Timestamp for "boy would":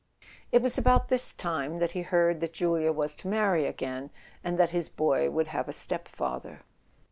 4.89-5.49